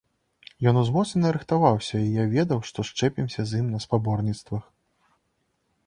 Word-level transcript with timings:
Ён 0.71 0.75
узмоцнена 0.81 1.33
рыхтаваўся, 1.37 1.95
і 2.05 2.09
я 2.21 2.25
ведаў, 2.35 2.59
што 2.71 2.79
счэпімся 2.91 3.41
з 3.51 3.63
ім 3.65 3.71
на 3.75 3.79
спаборніцтвах. 3.87 4.63